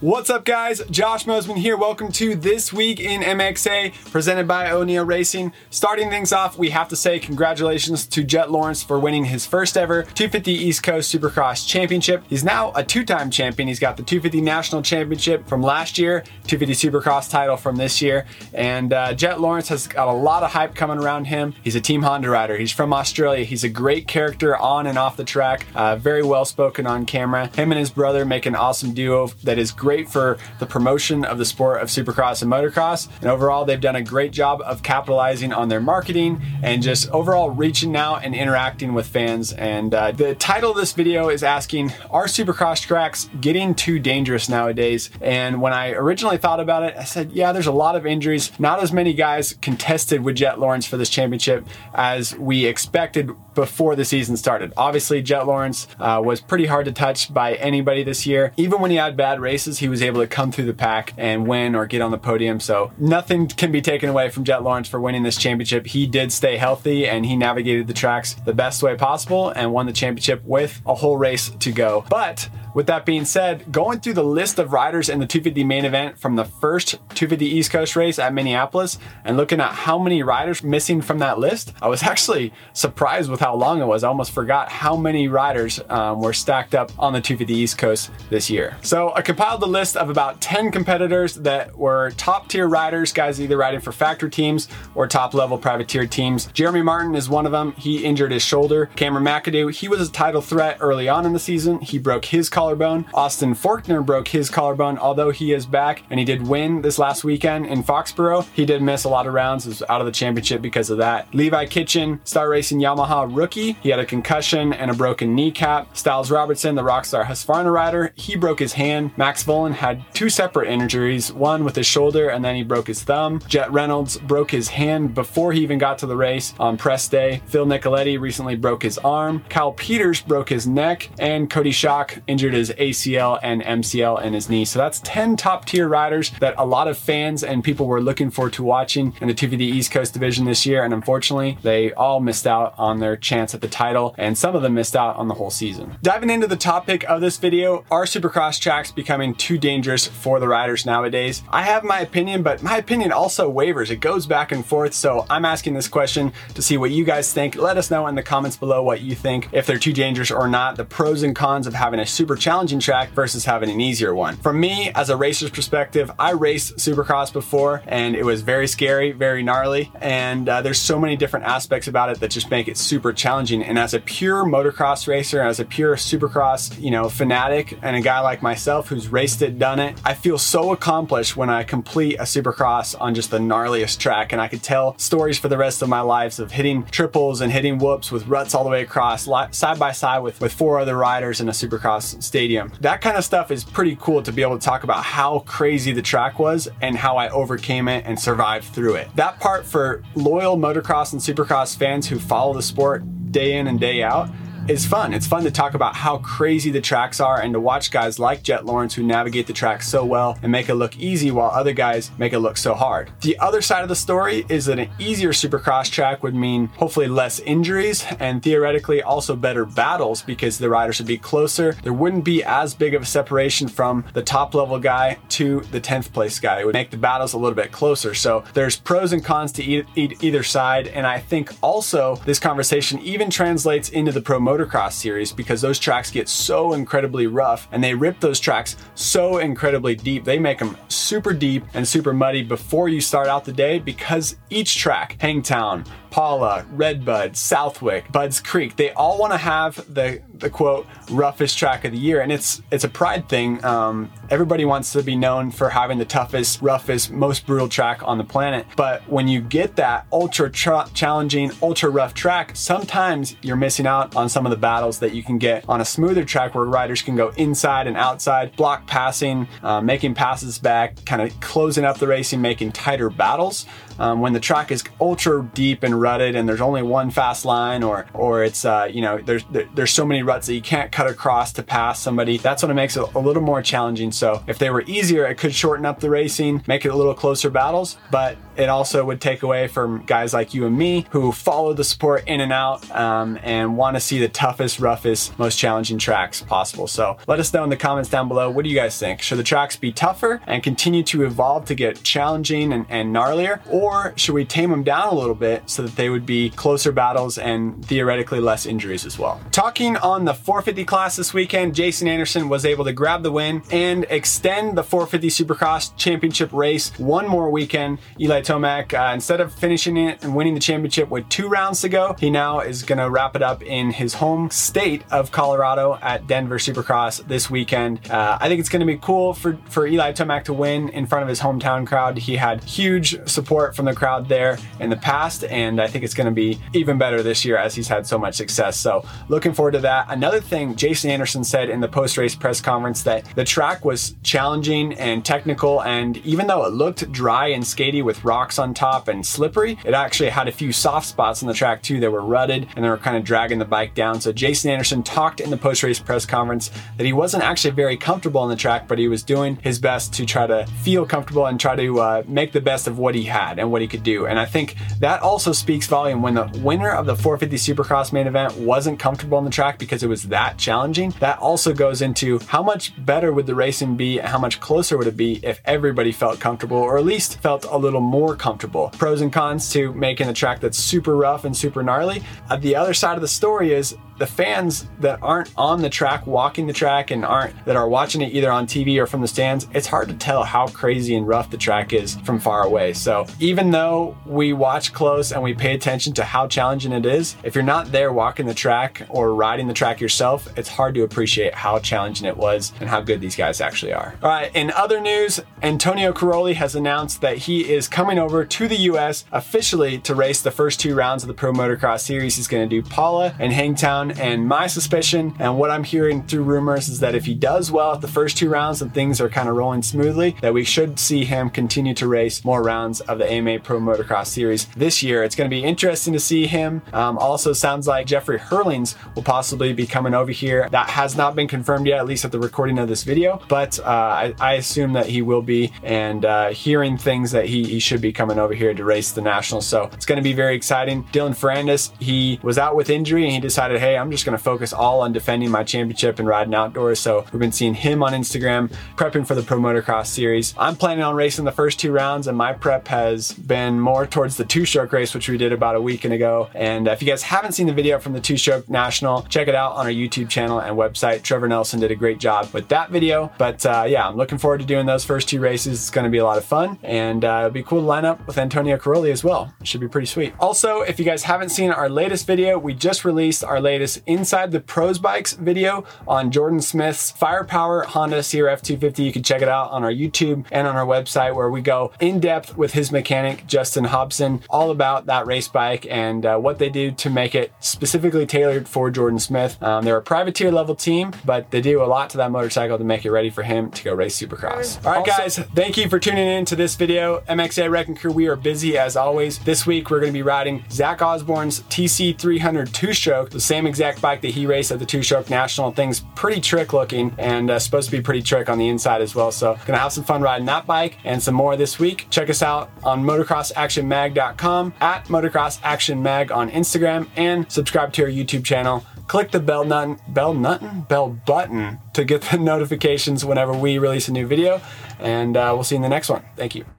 [0.00, 0.80] What's up, guys?
[0.92, 1.76] Josh Mosiman here.
[1.76, 5.52] Welcome to This Week in MXA, presented by O'Neal Racing.
[5.70, 9.76] Starting things off, we have to say congratulations to Jett Lawrence for winning his first
[9.76, 12.22] ever 250 East Coast Supercross Championship.
[12.28, 13.66] He's now a two time champion.
[13.66, 18.24] He's got the 250 National Championship from last year, 250 Supercross title from this year,
[18.54, 21.54] and uh, Jett Lawrence has got a lot of hype coming around him.
[21.64, 22.56] He's a Team Honda rider.
[22.56, 23.44] He's from Australia.
[23.44, 27.48] He's a great character on and off the track, uh, very well spoken on camera.
[27.56, 31.24] Him and his brother make an awesome duo that is great great for the promotion
[31.24, 33.08] of the sport of supercross and motocross.
[33.22, 37.48] And overall, they've done a great job of capitalizing on their marketing and just overall
[37.48, 39.54] reaching out and interacting with fans.
[39.54, 44.50] And uh, the title of this video is asking Are supercross tracks getting too dangerous
[44.50, 45.08] nowadays?
[45.22, 48.50] And when I originally thought about it, I said, Yeah, there's a lot of injuries.
[48.60, 53.96] Not as many guys contested with Jett Lawrence for this championship as we expected before
[53.96, 54.72] the season started.
[54.76, 58.52] Obviously, Jett Lawrence uh, was pretty hard to touch by anybody this year.
[58.56, 61.44] Even when he had bad races, he was able to come through the pack and
[61.44, 62.60] win or get on the podium.
[62.60, 65.88] So nothing can be taken away from Jett Lawrence for winning this championship.
[65.88, 69.86] He did stay healthy and he navigated the tracks the best way possible and won
[69.86, 72.04] the championship with a whole race to go.
[72.08, 75.84] But with that being said, going through the list of riders in the 250 main
[75.84, 80.22] event from the first 250 East Coast race at Minneapolis and looking at how many
[80.22, 84.04] riders missing from that list, I was actually surprised with how long it was.
[84.04, 88.10] I almost forgot how many riders um, were stacked up on the 250 East Coast
[88.30, 88.76] this year.
[88.82, 93.40] So I compiled the list of about 10 competitors that were top tier riders, guys
[93.40, 96.46] either riding for factory teams or top level privateer teams.
[96.52, 97.72] Jeremy Martin is one of them.
[97.72, 98.86] He injured his shoulder.
[98.96, 101.80] Cameron McAdoo, he was a title threat early on in the season.
[101.80, 103.06] He broke his collarbone.
[103.14, 107.22] Austin Forkner broke his collarbone, although he is back and he did win this last
[107.22, 108.44] weekend in Foxborough.
[108.52, 111.32] He did miss a lot of rounds, was out of the championship because of that.
[111.32, 115.94] Levi Kitchen, Star Racing Yamaha rookie, he had a concussion and a broken kneecap.
[115.94, 119.12] Stilez Robertson, the Rockstar Husqvarna rider, he broke his hand.
[119.16, 123.04] Max Vohland had two separate injuries, one with his shoulder and then he broke his
[123.04, 123.40] thumb.
[123.46, 127.40] Jett Reynolds broke his hand before he even got to the race on press day.
[127.46, 129.44] Phil Nicoletti recently broke his arm.
[129.48, 134.48] Kyle Peters broke his neck and Cody Schock injured his ACL and MCL in his
[134.48, 134.64] knee.
[134.64, 138.30] So that's 10 top tier riders that a lot of fans and people were looking
[138.30, 140.82] forward to watching in the 250 East Coast division this year.
[140.84, 144.62] And unfortunately, they all missed out on their chance at the title, and some of
[144.62, 145.96] them missed out on the whole season.
[146.02, 150.48] Diving into the topic of this video, are supercross tracks becoming too dangerous for the
[150.48, 151.42] riders nowadays?
[151.50, 153.90] I have my opinion, but my opinion also wavers.
[153.90, 154.94] It goes back and forth.
[154.94, 157.56] So I'm asking this question to see what you guys think.
[157.56, 160.48] Let us know in the comments below what you think, if they're too dangerous or
[160.48, 164.14] not, the pros and cons of having a super challenging track versus having an easier
[164.14, 164.36] one.
[164.36, 169.12] From me, as a racer's perspective, I raced Supercross before and it was very scary,
[169.12, 172.76] very gnarly, and uh, there's so many different aspects about it that just make it
[172.76, 173.62] super challenging.
[173.62, 178.00] And as a pure motocross racer, as a pure Supercross, you know, fanatic, and a
[178.00, 182.16] guy like myself who's raced it, done it, I feel so accomplished when I complete
[182.16, 185.82] a Supercross on just the gnarliest track, and I could tell stories for the rest
[185.82, 189.28] of my lives of hitting triples and hitting whoops with ruts all the way across,
[189.52, 193.24] side by side with with four other riders in a Supercross stadium that kind of
[193.24, 196.68] stuff is pretty cool to be able to talk about how crazy the track was
[196.80, 199.08] and how I overcame it and survived through it.
[199.16, 203.02] That part for loyal motocross and supercross fans who follow the sport
[203.32, 204.28] day in and day out
[204.68, 205.14] is fun.
[205.14, 208.42] It's fun to talk about how crazy the tracks are and to watch guys like
[208.42, 211.72] Jett Lawrence who navigate the track so well and make it look easy while other
[211.72, 213.10] guys make it look so hard.
[213.22, 217.08] The other side of the story is that an easier supercross track would mean hopefully
[217.08, 221.72] less injuries and theoretically also better battles because the riders would be closer.
[221.82, 225.80] There wouldn't be as big of a separation from the top level guy to the
[225.80, 226.60] 10th place guy.
[226.60, 228.14] It would make the battles a little bit closer.
[228.14, 230.88] So there's pros and cons to e- e- either side.
[230.88, 235.78] And I think also this conversation even translates into the pro motocross series because those
[235.78, 240.24] tracks get so incredibly rough and they rip those tracks so incredibly deep.
[240.24, 244.36] They make them super deep and super muddy before you start out the day because
[244.50, 250.50] each track, Hangtown, Pala, Redbud, Southwick, Budds Creek, they all want to have the the
[250.50, 253.64] quote roughest track of the year, and it's it's a pride thing.
[253.64, 258.18] Um, everybody wants to be known for having the toughest, roughest, most brutal track on
[258.18, 258.66] the planet.
[258.76, 264.14] But when you get that ultra tra- challenging, ultra rough track, sometimes you're missing out
[264.16, 267.02] on some of the battles that you can get on a smoother track where riders
[267.02, 271.98] can go inside and outside, block passing, uh, making passes back, kind of closing up
[271.98, 273.66] the racing, making tighter battles.
[273.98, 277.82] Um, when the track is ultra deep and rutted and there's only one fast line
[277.82, 280.92] or or it's uh, you know there's there, there's so many ruts that you can't
[280.92, 284.12] cut across to pass somebody that's when it makes it a little more challenging.
[284.12, 287.14] So if they were easier it could shorten up the racing make it a little
[287.14, 291.32] closer battles but it also would take away from guys like you and me who
[291.32, 295.58] follow the sport in and out um, and want to see the toughest, roughest, most
[295.58, 296.86] challenging tracks possible.
[296.86, 298.50] So let us know in the comments down below.
[298.50, 299.22] What do you guys think?
[299.22, 303.60] Should the tracks be tougher and continue to evolve to get challenging and, and gnarlier?
[303.70, 306.90] Or should we tame them down a little bit so that they would be closer
[306.90, 309.40] battles and theoretically less injuries as well?
[309.52, 313.62] Talking on the 450 class this weekend, Jason Anderson was able to grab the win
[313.70, 317.98] and extend the 450 Supercross championship race one more weekend.
[318.20, 321.90] Eli Tomac, uh, instead of finishing it and winning the championship with two rounds to
[321.90, 325.98] go, he now is going to wrap it up in his home state of Colorado
[326.00, 328.10] at Denver Supercross this weekend.
[328.10, 331.06] Uh, I think it's going to be cool for, for Eli Tomac to win in
[331.06, 332.16] front of his hometown crowd.
[332.16, 336.14] He had huge support from the crowd there in the past, and I think it's
[336.14, 338.78] going to be even better this year as he's had so much success.
[338.78, 340.06] So, looking forward to that.
[340.08, 344.14] Another thing Jason Anderson said in the post race press conference that the track was
[344.22, 349.08] challenging and technical, and even though it looked dry and skaty with rocks on top
[349.08, 352.24] and slippery, it actually had a few soft spots on the track too that were
[352.24, 354.20] rutted and they were kind of dragging the bike down.
[354.20, 357.96] So, Jason Anderson talked in the post race press conference that he wasn't actually very
[357.96, 361.46] comfortable on the track, but he was doing his best to try to feel comfortable
[361.46, 364.04] and try to uh, make the best of what he had and what he could
[364.04, 364.26] do.
[364.26, 368.28] And I think that also speaks volume when the winner of the 450 Supercross main
[368.28, 371.12] event wasn't comfortable on the track because it was that challenging.
[371.18, 374.96] That also goes into how much better would the racing be and how much closer
[374.96, 378.90] would it be if everybody felt comfortable or at least felt a little more comfortable.
[378.98, 382.22] Pros and cons to making a track that's super rough and super gnarly.
[382.48, 386.26] Uh, the other side of the story is the fans that aren't on the track,
[386.26, 389.28] walking the track, and aren't that are watching it either on TV or from the
[389.28, 392.92] stands, it's hard to tell how crazy and rough the track is from far away.
[392.92, 397.36] So even though we watch close and we pay attention to how challenging it is,
[397.42, 401.02] if you're not there walking the track or riding the track yourself, it's hard to
[401.02, 404.14] appreciate how challenging it was and how good these guys actually are.
[404.22, 408.68] All right, in other news, Antonio Cairoli has announced that he is coming over to
[408.68, 412.36] the US officially to race the first two rounds of the Pro Motocross Series.
[412.36, 416.44] He's going to do Pala and Hangtown and my suspicion and what I'm hearing through
[416.44, 419.28] rumors is that if he does well at the first two rounds and things are
[419.28, 423.18] kind of rolling smoothly, that we should see him continue to race more rounds of
[423.18, 425.24] the AMA Pro Motocross Series this year.
[425.24, 426.82] It's going to be interesting to see him.
[426.92, 430.68] Um, also, sounds like Jeffrey Herlings will possibly be coming over here.
[430.70, 433.78] That has not been confirmed yet, at least at the recording of this video, but
[433.80, 437.78] uh, I, I, assume that he will be and uh, hearing things that he, he
[437.78, 439.66] should be coming over here to race the Nationals.
[439.66, 441.04] So it's going to be very exciting.
[441.04, 444.42] Dylan Ferrandis, he was out with injury and he decided, hey, I'm just going to
[444.42, 447.00] focus all on defending my championship and riding outdoors.
[447.00, 450.54] So we've been seeing him on Instagram prepping for the Pro Motocross series.
[450.56, 454.36] I'm planning on racing the first two rounds, and my prep has been more towards
[454.36, 456.48] the two stroke race, which we did about a week ago.
[456.54, 459.54] And if you guys haven't seen the video from the two stroke national, check it
[459.54, 461.22] out on our YouTube channel and website.
[461.22, 463.32] Trevor Nelson did a great job with that video.
[463.36, 465.80] But uh, yeah, I'm looking forward to doing those first two races.
[465.80, 468.04] It's going to be a lot of fun, and uh, it'll be cool to line
[468.04, 469.52] up with Antonio Cairoli as well.
[469.60, 470.34] It should be pretty sweet.
[470.38, 474.52] Also, if you guys haven't seen our latest video, we just released our latest Inside
[474.52, 479.02] the Pros Bikes video on Jordan Smith's Firepower Honda CRF 250.
[479.02, 481.92] You can check it out on our YouTube and on our website where we go
[482.00, 486.58] in depth with his mechanic, Justin Hobson, all about that race bike and uh, what
[486.58, 489.60] they do to make it specifically tailored for Jordan Smith.
[489.62, 492.84] Um, they're a privateer level team, but they do a lot to that motorcycle to
[492.84, 494.84] make it ready for him to go race Supercross.
[494.84, 497.20] All right, guys, thank you for tuning in to this video.
[497.28, 499.38] MXA Wrecking Crew, we are busy as always.
[499.38, 503.77] This week, we're going to be riding Zach Osborne's TC300 two stroke, the same exact
[504.00, 505.72] bike that he raced at the Two Stroke National.
[505.72, 509.14] Thing's pretty trick looking and uh, supposed to be pretty trick on the inside as
[509.14, 509.30] well.
[509.32, 512.06] So gonna have some fun riding that bike and some more this week.
[512.10, 518.84] Check us out on motocrossactionmag.com at motocrossactionmag on Instagram and subscribe to our YouTube channel.
[519.06, 524.08] Click the bell button, bell button, bell button to get the notifications whenever we release
[524.08, 524.60] a new video.
[524.98, 526.24] And uh, we'll see you in the next one.
[526.36, 526.77] Thank you.